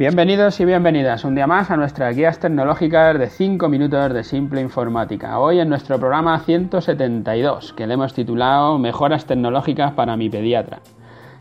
Bienvenidos 0.00 0.58
y 0.60 0.64
bienvenidas 0.64 1.24
un 1.26 1.34
día 1.34 1.46
más 1.46 1.70
a 1.70 1.76
nuestras 1.76 2.16
guías 2.16 2.38
tecnológicas 2.38 3.18
de 3.18 3.28
5 3.28 3.68
minutos 3.68 4.14
de 4.14 4.24
simple 4.24 4.62
informática. 4.62 5.38
Hoy 5.38 5.60
en 5.60 5.68
nuestro 5.68 5.98
programa 5.98 6.38
172, 6.40 7.74
que 7.74 7.86
le 7.86 7.92
hemos 7.92 8.14
titulado 8.14 8.78
Mejoras 8.78 9.26
tecnológicas 9.26 9.92
para 9.92 10.16
mi 10.16 10.30
pediatra. 10.30 10.78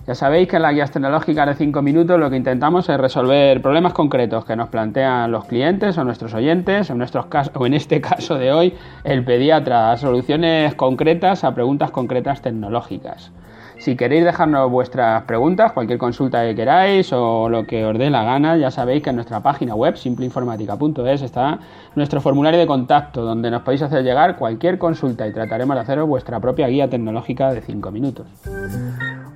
Ya 0.06 0.14
sabéis 0.14 0.50
que 0.50 0.58
en 0.58 0.64
las 0.64 0.74
guías 0.74 0.92
tecnológicas 0.92 1.48
de 1.48 1.54
5 1.56 1.82
minutos 1.82 2.20
lo 2.20 2.30
que 2.30 2.36
intentamos 2.36 2.90
es 2.90 2.98
resolver 2.98 3.62
problemas 3.62 3.94
concretos 3.94 4.44
que 4.44 4.58
nos 4.58 4.68
plantean 4.68 5.32
los 5.32 5.46
clientes 5.46 5.98
o 5.98 6.04
nuestros 6.04 6.34
oyentes, 6.34 6.90
o 6.90 6.92
en, 6.92 7.00
nuestros 7.00 7.28
casos, 7.28 7.54
o 7.56 7.66
en 7.66 7.76
este 7.76 8.02
caso 8.02 8.36
de 8.38 8.52
hoy, 8.52 8.74
el 9.06 9.24
pediatra, 9.24 9.96
soluciones 9.96 10.76
concretas 10.76 11.46
a 11.46 11.56
preguntas 11.56 11.92
concretas 11.92 12.42
tecnológicas. 12.42 13.32
Si 13.80 13.96
queréis 13.96 14.26
dejarnos 14.26 14.70
vuestras 14.70 15.24
preguntas, 15.24 15.72
cualquier 15.72 15.98
consulta 15.98 16.44
que 16.44 16.54
queráis 16.54 17.14
o 17.14 17.48
lo 17.48 17.66
que 17.66 17.86
os 17.86 17.98
dé 17.98 18.10
la 18.10 18.24
gana, 18.24 18.58
ya 18.58 18.72
sabéis 18.72 19.02
que 19.02 19.10
en 19.10 19.16
nuestra 19.16 19.40
página 19.40 19.74
web 19.74 19.96
simpleinformática.es 19.96 21.22
está 21.22 21.60
nuestro 21.96 22.20
formulario 22.20 22.60
de 22.60 22.68
contacto 22.68 23.22
donde 23.22 23.50
nos 23.50 23.62
podéis 23.62 23.84
hacer 23.84 24.04
llegar 24.04 24.36
cualquier 24.36 24.78
consulta 24.78 25.26
y 25.26 25.32
trataremos 25.32 25.78
de 25.78 25.82
haceros 25.82 26.10
vuestra 26.10 26.42
propia 26.42 26.68
guía 26.68 26.90
tecnológica 26.90 27.54
de 27.54 27.62
5 27.62 27.90
minutos. 27.92 28.28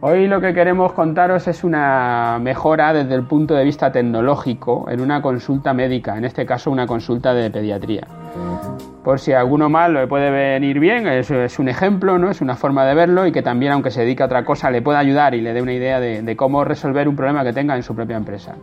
Hoy 0.02 0.28
lo 0.28 0.42
que 0.42 0.54
queremos 0.54 0.92
contaros 0.92 1.48
es 1.48 1.64
una 1.64 2.38
mejora 2.42 2.92
desde 2.92 3.16
el 3.16 3.24
punto 3.24 3.54
de 3.54 3.64
vista 3.64 3.94
tecnológico 3.94 4.88
en 4.90 5.00
una 5.00 5.22
consulta 5.22 5.74
médica, 5.74 6.18
en 6.18 6.26
este 6.26 6.46
caso 6.46 6.70
una 6.70 6.86
consulta 6.86 7.34
de 7.34 7.50
pediatría 7.50 8.08
por 9.04 9.20
si 9.20 9.34
alguno 9.34 9.70
mal 9.70 9.94
le 9.94 10.08
puede 10.08 10.32
venir 10.32 10.80
bien, 10.80 11.08
es, 11.08 11.30
es, 11.30 11.60
un 11.60 11.68
ejemplo, 11.68 12.18
¿no? 12.18 12.32
es 12.32 12.42
una 12.42 12.56
forma 12.56 12.86
de 12.86 12.96
verlo 12.96 13.28
y 13.28 13.32
que 13.32 13.42
también, 13.42 13.74
aunque 13.74 13.92
se 13.92 14.02
dedique 14.02 14.24
a 14.24 14.28
otra 14.28 14.46
cosa, 14.46 14.72
le 14.72 14.82
pueda 14.82 15.00
ayudar 15.00 15.36
y 15.36 15.42
le 15.42 15.54
dé 15.54 15.62
una 15.62 15.74
idea 15.74 16.00
de, 16.00 16.36
cómo 16.36 16.64
resolver 16.64 17.08
un 17.08 17.16
problema 17.16 17.44
que 17.44 17.54
tenga 17.54 17.76
en 17.76 17.84
su 17.84 17.96
propia 17.96 18.18
empresa. 18.18 18.56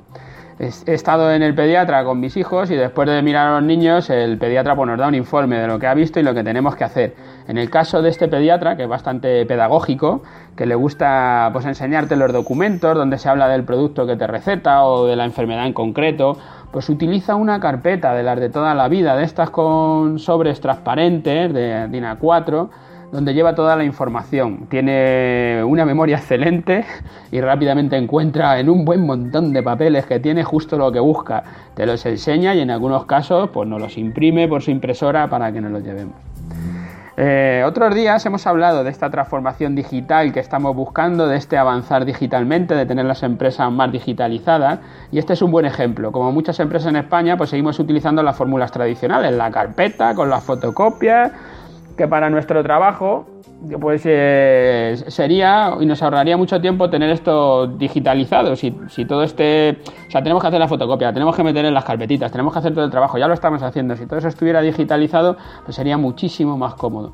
He 0.61 0.93
estado 0.93 1.33
en 1.33 1.43
el 1.43 1.55
pediatra 1.55 2.05
con 2.05 2.21
mis 2.21 2.37
hijos 2.37 2.71
y 2.71 2.77
después 2.77 3.09
de 3.09 3.23
mirar 3.23 3.47
a 3.47 3.53
los 3.55 3.63
niños, 3.63 4.11
el 4.11 4.37
pediatra 4.37 4.77
pues, 4.77 4.87
nos 4.89 4.99
da 4.99 5.09
un 5.09 5.15
informe 5.15 5.57
de 5.59 5.67
lo 5.67 5.79
que 5.79 5.87
ha 5.87 5.95
visto 5.95 6.21
y 6.21 6.23
lo 6.23 6.35
que 6.35 6.45
tenemos 6.45 6.77
que 6.77 6.85
hacer. 6.85 7.17
En 7.49 7.57
el 7.57 7.71
caso 7.71 8.03
de 8.03 8.11
este 8.11 8.29
pediatra, 8.29 8.77
que 8.77 8.83
es 8.83 8.89
bastante 8.89 9.47
pedagógico, 9.47 10.23
que 10.57 10.67
le 10.67 10.75
gusta 10.75 11.49
pues, 11.55 11.65
enseñarte 11.65 12.15
los 12.15 12.31
documentos 12.31 12.95
donde 12.95 13.17
se 13.17 13.31
habla 13.31 13.49
del 13.49 13.65
producto 13.65 14.07
que 14.07 14.17
te 14.17 14.27
receta 14.27 14.85
o 14.85 15.07
de 15.07 15.17
la 15.17 15.25
enfermedad 15.25 15.67
en 15.67 15.73
concreto, 15.73 16.37
pues 16.71 16.91
utiliza 16.91 17.37
una 17.37 17.59
carpeta 17.59 18.13
de 18.13 18.23
las 18.23 18.39
de 18.39 18.51
toda 18.51 18.75
la 18.75 18.89
vida, 18.89 19.17
de 19.17 19.25
estas 19.25 19.49
con 19.49 20.19
sobres 20.19 20.61
transparentes 20.61 21.55
de 21.55 21.89
DIN 21.89 22.05
A4, 22.05 22.69
donde 23.13 23.35
lleva 23.35 23.55
toda 23.55 23.77
la 23.77 23.85
información. 23.85 24.67
Tiene 24.69 25.63
una 25.65 25.85
memoria 25.85 26.17
excelente 26.17 26.85
y 27.33 27.41
rápidamente 27.41 27.97
encuentra 27.97 28.59
en 28.59 28.71
un 28.71 28.85
buen 28.85 29.05
montón 29.05 29.53
de 29.53 29.63
papeles 29.63 30.07
que 30.07 30.21
tiene 30.21 30.45
justo 30.45 30.77
lo 30.77 30.93
que 30.93 31.01
busca. 31.01 31.43
Te 31.75 31.87
los 31.87 32.05
enseña 32.07 32.55
y 32.55 32.61
en 32.61 32.71
algunos 32.71 33.07
casos 33.07 33.51
pues 33.51 33.69
nos 33.69 33.81
los 33.81 33.99
imprime 33.99 34.49
por 34.49 34.63
su 34.63 34.71
impresora 34.71 35.29
para 35.29 35.53
que 35.53 35.61
nos 35.61 35.73
los 35.73 35.83
llevemos. 35.83 36.15
Eh, 37.23 37.63
otros 37.67 37.95
días 37.95 38.25
hemos 38.25 38.47
hablado 38.47 38.83
de 38.83 38.89
esta 38.89 39.11
transformación 39.11 39.75
digital 39.75 40.33
que 40.33 40.41
estamos 40.41 40.75
buscando, 40.75 41.27
de 41.27 41.37
este 41.37 41.59
avanzar 41.59 42.07
digitalmente, 42.07 42.75
de 42.75 42.87
tener 42.87 43.05
las 43.05 43.23
empresas 43.23 43.71
más 43.71 43.93
digitalizadas, 43.93 44.79
y 45.13 45.19
este 45.19 45.35
es 45.35 45.43
un 45.43 45.51
buen 45.51 45.67
ejemplo. 45.67 46.13
Como 46.13 46.33
muchas 46.33 46.59
empresas 46.61 46.89
en 46.89 46.97
España, 46.97 47.37
pues 47.37 47.51
seguimos 47.51 47.79
utilizando 47.79 48.23
las 48.23 48.37
fórmulas 48.37 48.73
tradicionales, 48.73 49.33
la 49.35 49.51
carpeta 49.51 50.15
con 50.15 50.31
las 50.31 50.43
fotocopias, 50.45 51.33
que 51.97 52.09
para 52.09 52.31
nuestro 52.31 52.63
trabajo 52.63 53.27
pues 53.81 54.03
eh, 54.05 54.97
sería 55.09 55.75
y 55.81 55.87
nos 55.87 56.03
ahorraría 56.03 56.37
mucho 56.37 56.61
tiempo 56.61 56.91
tener 56.91 57.11
esto 57.11 57.67
digitalizado. 57.67 58.57
Si, 58.57 58.75
si, 58.89 59.05
todo 59.05 59.23
este. 59.23 59.79
O 60.09 60.11
sea, 60.11 60.23
tenemos 60.23 60.43
que 60.43 60.49
hacer 60.49 60.61
la 60.61 60.69
fotocopia, 60.69 61.13
tenemos 61.13 61.37
que 61.37 61.43
meter 61.43 61.65
en 61.65 61.75
las 61.75 61.85
carpetitas, 61.85 62.31
tenemos 62.31 62.53
que 62.53 62.59
hacer 62.59 62.75
todo 62.75 62.85
el 62.85 62.91
trabajo, 62.91 63.19
ya 63.19 63.29
lo 63.29 63.35
estamos 63.35 63.63
haciendo. 63.63 63.97
Si 63.97 64.07
todo 64.07 64.19
eso 64.19 64.29
estuviera 64.29 64.61
digitalizado, 64.61 65.37
pues 65.65 65.77
sería 65.77 65.97
muchísimo 65.97 66.57
más 66.57 66.75
cómodo. 66.75 67.13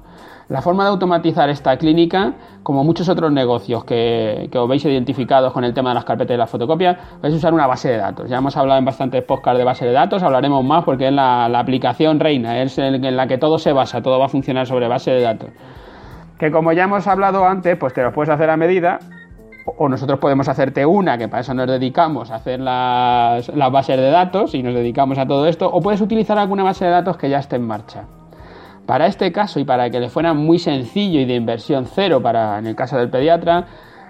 La 0.49 0.63
forma 0.63 0.85
de 0.85 0.91
automatizar 0.91 1.51
esta 1.51 1.77
clínica, 1.77 2.35
como 2.63 2.85
muchos 2.85 3.09
otros 3.09 3.33
negocios 3.33 3.85
que, 3.85 4.49
que 4.53 4.59
os 4.59 4.69
veis 4.69 4.85
identificados 4.85 5.53
con 5.53 5.65
el 5.65 5.75
tema 5.75 5.91
de 5.91 5.97
las 5.97 6.05
carpetas 6.05 6.37
y 6.37 6.39
las 6.39 6.49
fotocopias, 6.49 6.97
es 7.21 7.35
usar 7.35 7.53
una 7.53 7.67
base 7.67 7.89
de 7.89 7.97
datos. 7.97 8.31
Ya 8.31 8.37
hemos 8.37 8.57
hablado 8.57 8.79
en 8.79 8.85
bastantes 8.85 9.25
podcasts 9.25 9.59
de 9.59 9.65
base 9.65 9.85
de 9.85 9.93
datos, 9.93 10.23
hablaremos 10.23 10.65
más 10.65 10.85
porque 10.85 11.09
es 11.09 11.13
la 11.13 11.47
aplicación 11.47 12.21
reina, 12.21 12.63
es 12.63 12.79
en 12.79 13.17
la 13.17 13.27
que 13.27 13.39
todo 13.39 13.59
se 13.59 13.73
basa, 13.73 14.03
todo 14.03 14.21
va 14.21 14.27
a 14.27 14.29
funcionar 14.29 14.69
sobre 14.69 14.87
base 14.87 15.11
de 15.11 15.23
datos 15.23 15.51
que 16.39 16.51
como 16.51 16.73
ya 16.73 16.85
hemos 16.85 17.07
hablado 17.07 17.47
antes, 17.47 17.77
pues 17.77 17.95
te 17.95 18.03
los 18.03 18.13
puedes 18.13 18.31
hacer 18.31 18.51
a 18.51 18.57
medida 18.57 18.99
o 19.67 19.89
nosotros 19.89 20.19
podemos 20.21 20.49
hacerte 20.49 20.87
una, 20.87 21.19
que 21.19 21.29
para 21.29 21.41
eso 21.41 21.53
nos 21.53 21.67
dedicamos 21.67 22.31
a 22.31 22.37
hacer 22.37 22.61
las, 22.61 23.51
bases 23.73 23.97
de 23.97 24.11
datos 24.11 24.55
y 24.55 24.63
nos 24.63 24.75
dedicamos 24.75 25.19
a 25.19 25.27
todo 25.27 25.47
esto, 25.47 25.69
o 25.69 25.81
puedes 25.81 26.01
utilizar 26.01 26.39
alguna 26.39 26.63
base 26.63 26.85
de 26.85 26.93
datos 26.93 27.17
que 27.17 27.29
ya 27.29 27.39
esté 27.39 27.57
en 27.57 27.67
marcha. 27.67 28.05
Para 28.87 29.07
este 29.07 29.33
caso 29.33 29.59
y 29.59 29.65
para 29.65 29.91
que 29.91 29.99
le 29.99 30.09
fuera 30.09 30.33
muy 30.33 30.61
sencillo 30.61 31.19
y 31.19 31.25
de 31.25 31.35
inversión 31.35 31.87
cero 31.87 32.23
para 32.23 32.59
en 32.59 32.69
el 32.69 32.77
caso 32.77 32.97
del 32.97 33.11
pediatra, 33.11 33.67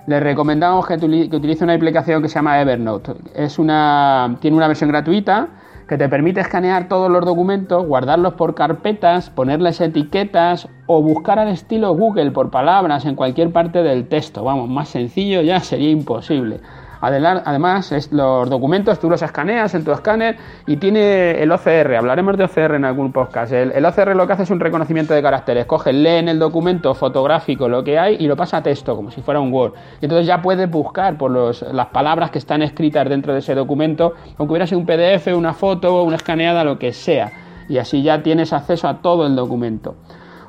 le 0.06 0.20
recomendamos 0.20 0.86
que, 0.86 0.98
que 0.98 1.36
utilice 1.36 1.64
una 1.64 1.72
aplicación 1.72 2.20
que 2.20 2.28
se 2.28 2.34
llama 2.34 2.60
Evernote. 2.60 3.14
Es 3.34 3.58
una, 3.58 4.36
tiene 4.40 4.56
una 4.56 4.68
versión 4.68 4.90
gratuita 4.90 5.48
que 5.88 5.96
te 5.96 6.08
permite 6.08 6.40
escanear 6.40 6.88
todos 6.88 7.10
los 7.10 7.24
documentos, 7.24 7.86
guardarlos 7.86 8.34
por 8.34 8.54
carpetas, 8.54 9.30
ponerles 9.30 9.80
etiquetas 9.80 10.68
o 10.86 11.00
buscar 11.00 11.38
al 11.38 11.48
estilo 11.48 11.94
Google 11.94 12.32
por 12.32 12.50
palabras 12.50 13.04
en 13.04 13.14
cualquier 13.14 13.52
parte 13.52 13.82
del 13.82 14.08
texto. 14.08 14.42
Vamos, 14.42 14.68
más 14.68 14.88
sencillo 14.88 15.42
ya 15.42 15.60
sería 15.60 15.90
imposible. 15.90 16.60
Además, 17.00 18.10
los 18.10 18.48
documentos 18.48 18.98
tú 18.98 19.10
los 19.10 19.22
escaneas 19.22 19.74
en 19.74 19.84
tu 19.84 19.92
escáner 19.92 20.36
y 20.66 20.76
tiene 20.76 21.42
el 21.42 21.52
OCR. 21.52 21.96
Hablaremos 21.96 22.36
de 22.36 22.44
OCR 22.44 22.74
en 22.74 22.84
algún 22.84 23.12
podcast. 23.12 23.52
El, 23.52 23.84
OCR 23.84 24.16
lo 24.16 24.26
que 24.26 24.32
hace 24.32 24.44
es 24.44 24.50
un 24.50 24.60
reconocimiento 24.60 25.14
de 25.14 25.22
caracteres. 25.22 25.66
Coge, 25.66 25.92
lee 25.92 26.16
en 26.16 26.28
el 26.28 26.38
documento 26.38 26.94
fotográfico 26.94 27.68
lo 27.68 27.84
que 27.84 27.98
hay 27.98 28.16
y 28.18 28.26
lo 28.26 28.36
pasa 28.36 28.58
a 28.58 28.62
texto, 28.62 28.96
como 28.96 29.10
si 29.10 29.22
fuera 29.22 29.40
un 29.40 29.52
Word. 29.52 29.74
Y 30.00 30.06
entonces 30.06 30.26
ya 30.26 30.40
puedes 30.40 30.70
buscar 30.70 31.16
por 31.18 31.30
las 31.30 31.86
palabras 31.88 32.30
que 32.30 32.38
están 32.38 32.62
escritas 32.62 33.08
dentro 33.08 33.32
de 33.32 33.40
ese 33.40 33.54
documento, 33.54 34.14
aunque 34.38 34.52
hubiera 34.52 34.66
sido 34.66 34.80
un 34.80 34.86
PDF, 34.86 35.28
una 35.36 35.52
foto, 35.52 36.02
una 36.02 36.16
escaneada, 36.16 36.64
lo 36.64 36.78
que 36.78 36.92
sea. 36.92 37.30
Y 37.68 37.78
así 37.78 38.02
ya 38.02 38.22
tienes 38.22 38.52
acceso 38.52 38.88
a 38.88 38.98
todo 38.98 39.26
el 39.26 39.34
documento. 39.34 39.96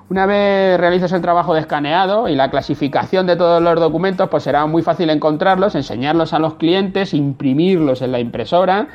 Una 0.10 0.26
vez 0.26 0.80
realizas 0.80 1.12
el 1.12 1.22
trabajo 1.22 1.54
de 1.54 1.60
escaneado 1.60 2.30
y 2.30 2.36
la 2.36 2.50
clasificación 2.50 3.28
de 3.28 3.36
todos 3.36 3.62
los 3.62 3.78
documentos, 3.78 4.30
pues 4.30 4.44
será 4.44 4.66
muy 4.66 4.82
fácil 4.82 5.10
encontrarlos, 5.10 5.76
enseñarlos 5.76 6.32
a 6.32 6.40
los 6.40 6.54
clientes, 6.54 7.14
imprimirlos 7.14 8.02
en 8.02 8.14
la 8.14 8.20
impresora. 8.22 8.88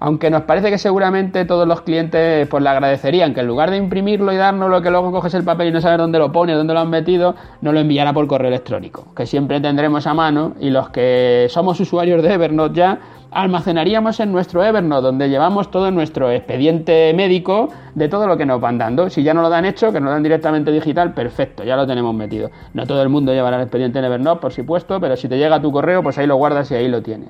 Aunque 0.00 0.28
nos 0.28 0.42
parece 0.42 0.68
que 0.68 0.76
seguramente 0.76 1.46
todos 1.46 1.66
los 1.66 1.80
clientes 1.80 2.46
pues 2.48 2.62
le 2.62 2.68
agradecerían 2.68 3.32
que 3.32 3.40
en 3.40 3.46
lugar 3.46 3.70
de 3.70 3.78
imprimirlo 3.78 4.34
y 4.34 4.36
darnos 4.36 4.68
lo 4.68 4.82
que 4.82 4.90
luego 4.90 5.12
coges 5.12 5.32
el 5.32 5.44
papel 5.44 5.68
y 5.68 5.72
no 5.72 5.80
sabes 5.80 5.96
dónde 5.96 6.18
lo 6.18 6.30
pone, 6.30 6.52
dónde 6.52 6.74
lo 6.74 6.80
han 6.80 6.90
metido, 6.90 7.34
nos 7.62 7.72
lo 7.72 7.80
enviara 7.80 8.12
por 8.12 8.26
correo 8.26 8.48
electrónico, 8.48 9.06
que 9.16 9.24
siempre 9.24 9.62
tendremos 9.62 10.06
a 10.06 10.12
mano 10.12 10.56
y 10.60 10.68
los 10.68 10.90
que 10.90 11.46
somos 11.48 11.80
usuarios 11.80 12.22
de 12.22 12.34
Evernote 12.34 12.74
ya 12.74 12.98
almacenaríamos 13.34 14.20
en 14.20 14.30
nuestro 14.30 14.64
Evernote, 14.64 15.02
donde 15.02 15.28
llevamos 15.28 15.70
todo 15.70 15.90
nuestro 15.90 16.30
expediente 16.30 17.12
médico 17.14 17.68
de 17.94 18.08
todo 18.08 18.28
lo 18.28 18.36
que 18.36 18.46
nos 18.46 18.60
van 18.60 18.78
dando. 18.78 19.10
Si 19.10 19.24
ya 19.24 19.34
no 19.34 19.42
lo 19.42 19.50
dan 19.50 19.64
hecho, 19.64 19.92
que 19.92 20.00
nos 20.00 20.10
dan 20.10 20.22
directamente 20.22 20.70
digital, 20.70 21.14
perfecto, 21.14 21.64
ya 21.64 21.74
lo 21.74 21.84
tenemos 21.86 22.14
metido. 22.14 22.50
No 22.74 22.86
todo 22.86 23.02
el 23.02 23.08
mundo 23.08 23.32
llevará 23.32 23.56
el 23.56 23.62
expediente 23.62 23.98
en 23.98 24.04
Evernote, 24.04 24.40
por 24.40 24.52
supuesto, 24.52 25.00
pero 25.00 25.16
si 25.16 25.28
te 25.28 25.36
llega 25.36 25.56
a 25.56 25.60
tu 25.62 25.72
correo, 25.72 26.02
pues 26.02 26.16
ahí 26.16 26.28
lo 26.28 26.36
guardas 26.36 26.70
y 26.70 26.76
ahí 26.76 26.88
lo 26.88 27.02
tienes. 27.02 27.28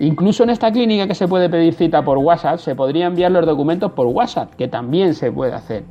Incluso 0.00 0.42
en 0.42 0.50
esta 0.50 0.72
clínica 0.72 1.06
que 1.06 1.14
se 1.14 1.28
puede 1.28 1.48
pedir 1.48 1.74
cita 1.74 2.02
por 2.02 2.18
WhatsApp, 2.18 2.58
se 2.58 2.74
podría 2.74 3.06
enviar 3.06 3.30
los 3.30 3.46
documentos 3.46 3.92
por 3.92 4.08
WhatsApp, 4.08 4.52
que 4.56 4.66
también 4.66 5.14
se 5.14 5.30
puede 5.30 5.54
hacer. 5.54 5.84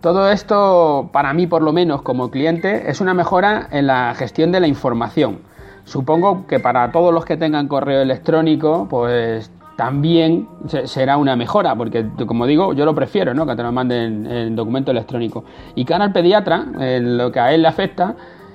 Todo 0.00 0.30
esto, 0.30 1.10
para 1.12 1.34
mí 1.34 1.48
por 1.48 1.62
lo 1.62 1.72
menos 1.72 2.02
como 2.02 2.30
cliente, 2.30 2.88
es 2.88 3.00
una 3.00 3.14
mejora 3.14 3.68
en 3.72 3.88
la 3.88 4.14
gestión 4.14 4.52
de 4.52 4.60
la 4.60 4.68
información 4.68 5.40
Supongo 5.84 6.46
que 6.46 6.60
para 6.60 6.92
todos 6.92 7.12
los 7.12 7.24
que 7.24 7.36
tengan 7.36 7.68
correo 7.68 8.02
electrónico, 8.02 8.86
pues 8.88 9.50
también 9.76 10.48
será 10.84 11.16
una 11.16 11.34
mejora, 11.34 11.74
porque 11.74 12.06
como 12.26 12.46
digo, 12.46 12.72
yo 12.72 12.84
lo 12.84 12.94
prefiero, 12.94 13.34
¿no? 13.34 13.46
Que 13.46 13.56
te 13.56 13.62
lo 13.62 13.72
manden 13.72 14.26
en 14.26 14.54
documento 14.54 14.90
electrónico. 14.90 15.44
Y 15.74 15.84
cara 15.84 16.04
al 16.04 16.12
pediatra, 16.12 16.66
en 16.78 17.16
lo 17.16 17.32
que 17.32 17.40
a 17.40 17.52
él 17.52 17.62
le 17.62 17.68
afecta, 17.68 18.14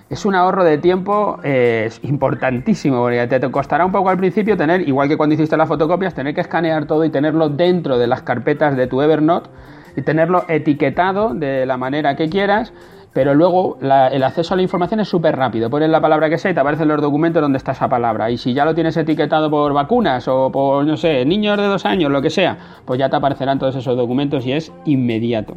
es 0.09 0.25
un 0.25 0.35
ahorro 0.35 0.63
de 0.63 0.77
tiempo 0.77 1.39
eh, 1.44 1.89
importantísimo, 2.03 3.01
porque 3.01 3.27
te, 3.27 3.51
costará 3.51 3.85
un 3.85 3.91
poco 3.91 4.09
al 4.09 4.18
principio 4.18 4.56
tener, 4.56 4.88
igual 4.88 5.09
que 5.09 5.18
cuando 5.18 5.35
hiciste 5.35 5.57
las 5.57 5.68
fotocopias, 5.68 6.13
tener 6.13 6.33
que 6.33 6.41
escanear 6.41 6.85
todo 6.85 7.03
y 7.03 7.09
tenerlo 7.09 7.50
dentro 7.50 7.97
de 7.97 8.07
las 8.07 8.21
carpetas 8.21 8.77
de 8.77 8.88
tu 8.88 9.01
Evernote 9.01 9.50
y 9.97 10.03
tenerlo 10.03 10.45
etiquetado 10.47 11.33
de 11.33 11.65
la 11.65 11.75
manera 11.75 12.15
que 12.15 12.30
quieras 12.30 12.71
pero 13.13 13.33
luego 13.33 13.77
el 13.81 14.24
acceso 14.24 14.54
a 14.54 14.57
la 14.57 14.63
información 14.63 15.00
es 15.00 15.07
súper 15.07 15.36
rápido. 15.36 15.69
Pones 15.69 15.89
la 15.89 16.00
palabra 16.00 16.30
que 16.30 16.38
sea 16.38 16.51
y 16.51 16.54
te 16.54 16.59
aparecen 16.59 16.88
los 16.88 17.01
documentos 17.01 17.42
donde 17.42 17.57
está 17.57 17.71
esa 17.71 17.89
palabra. 17.89 18.30
Y 18.30 18.38
si 18.38 18.54
ya 18.54 18.63
lo 18.63 18.75
tienes 18.75 18.95
etiquetado 18.95 19.50
por 19.50 19.74
vacunas 19.74 20.27
o 20.27 20.51
por, 20.51 20.86
no 20.86 20.98
sé, 20.98 21.25
niños 21.25 21.57
de 21.57 21.65
dos 21.65 21.86
años, 21.86 22.12
lo 22.12 22.21
que 22.21 22.30
sea, 22.30 22.57
pues 22.86 23.00
ya 23.00 23.09
te 23.09 23.15
aparecerán 23.15 23.57
todos 23.57 23.75
esos 23.75 23.98
documentos 23.98 24.45
y 24.45 24.51
es 24.51 24.71
inmediato. 24.86 25.56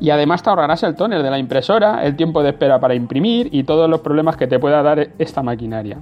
Y 0.00 0.10
además 0.10 0.42
te 0.42 0.50
ahorrarás 0.50 0.82
el 0.82 0.94
toner 0.94 1.22
de 1.22 1.30
la 1.30 1.38
impresora, 1.38 2.04
el 2.04 2.16
tiempo 2.16 2.42
de 2.42 2.50
espera 2.50 2.80
para 2.80 2.94
imprimir 2.94 3.48
y 3.52 3.64
todos 3.64 3.88
los 3.88 4.00
problemas 4.00 4.36
que 4.36 4.46
te 4.46 4.58
pueda 4.58 4.82
dar 4.82 5.10
esta 5.18 5.42
maquinaria. 5.42 5.98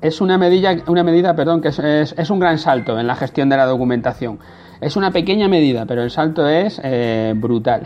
es 0.00 0.20
una 0.20 0.38
medida, 0.38 0.76
una 0.86 1.02
medida 1.02 1.34
perdón, 1.34 1.60
que 1.60 1.68
es, 1.68 2.30
un 2.30 2.38
gran 2.38 2.58
salto 2.58 2.98
en 2.98 3.06
la 3.06 3.16
gestión 3.16 3.48
de 3.48 3.56
la 3.56 3.66
documentación. 3.66 4.38
Es 4.80 4.96
una 4.96 5.10
pequeña 5.10 5.48
medida, 5.48 5.86
pero 5.86 6.02
el 6.02 6.10
salto 6.10 6.46
es 6.48 6.80
eh, 6.84 7.32
brutal. 7.36 7.82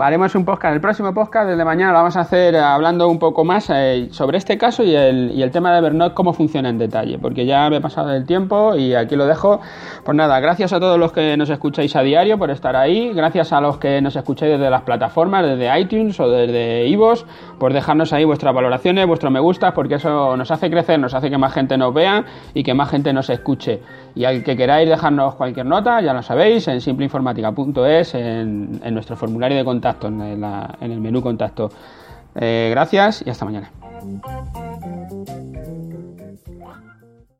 Haremos 0.00 0.34
un 0.34 0.46
podcast, 0.46 0.74
el 0.74 0.80
próximo 0.80 1.12
podcast 1.12 1.50
desde 1.50 1.62
mañana 1.62 1.92
lo 1.92 1.98
vamos 1.98 2.16
a 2.16 2.20
hacer 2.20 2.56
hablando 2.56 3.06
un 3.06 3.18
poco 3.18 3.44
más 3.44 3.68
eh, 3.68 4.08
sobre 4.12 4.38
este 4.38 4.56
caso 4.56 4.82
y 4.82 4.94
el, 4.94 5.50
tema 5.52 5.72
de 5.72 5.78
Evernote, 5.78 6.14
cómo 6.14 6.32
funciona 6.32 6.70
en 6.70 6.78
detalle, 6.78 7.18
porque 7.18 7.44
ya 7.44 7.68
me 7.68 7.76
he 7.76 7.80
pasado 7.80 8.10
el 8.14 8.24
tiempo 8.24 8.74
y 8.74 8.94
aquí 8.94 9.14
lo 9.14 9.26
dejo. 9.26 9.60
Pues 10.04 10.16
nada, 10.16 10.40
gracias 10.40 10.72
a 10.72 10.80
todos 10.80 10.98
los 10.98 11.12
que 11.12 11.36
nos 11.36 11.50
escucháis 11.50 11.94
a 11.96 12.00
diario 12.00 12.38
por 12.38 12.50
estar 12.50 12.76
ahí, 12.76 13.12
gracias 13.12 13.52
a 13.52 13.60
los 13.60 13.76
que 13.76 14.00
nos 14.00 14.16
escucháis 14.16 14.52
desde 14.52 14.70
las 14.70 14.82
plataformas, 14.82 15.44
desde 15.44 15.78
iTunes 15.78 16.18
o 16.18 16.30
desde 16.30 16.88
iVoox, 16.88 17.24
por 17.58 17.74
dejarnos 17.74 18.14
ahí 18.14 18.24
vuestras 18.24 18.54
valoraciones, 18.54 19.06
vuestros 19.06 19.30
me 19.30 19.40
gusta, 19.40 19.74
porque 19.74 19.96
eso 19.96 20.34
nos 20.38 20.50
hace 20.50 20.70
crecer, 20.70 20.98
nos 20.98 21.12
hace 21.12 21.28
que 21.28 21.36
más 21.36 21.52
gente 21.52 21.76
nos 21.76 21.92
vea 21.92 22.24
y 22.54 22.62
que 22.62 22.72
más 22.72 22.88
gente 22.88 23.12
nos 23.12 23.28
escuche. 23.28 23.82
Y 24.18 24.24
al 24.24 24.42
que 24.42 24.56
queráis 24.56 24.88
dejarnos 24.88 25.36
cualquier 25.36 25.64
nota, 25.64 26.00
ya 26.00 26.12
lo 26.12 26.24
sabéis, 26.24 26.66
en 26.66 26.80
simpleinformática.es, 26.80 28.14
en, 28.16 28.92
nuestro 28.92 29.14
formulario 29.14 29.56
de 29.56 29.64
contacto, 29.64 30.08
en, 30.08 30.42
el 30.80 31.00
menú 31.00 31.22
contacto. 31.22 31.70
Eh, 32.34 32.66
gracias 32.72 33.22
y 33.24 33.30
hasta 33.30 33.44
mañana. 33.44 33.70